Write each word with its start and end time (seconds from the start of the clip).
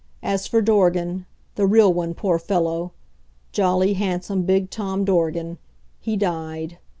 As 0.23 0.47
for 0.47 0.63
Dorgan 0.63 1.27
the 1.53 1.67
real 1.67 1.93
one, 1.93 2.15
poor 2.15 2.39
fellow! 2.39 2.91
jolly, 3.51 3.93
handsome, 3.93 4.41
big 4.45 4.71
Tom 4.71 5.05
Dorgan 5.05 5.59
he 5.99 6.17
died. 6.17 6.79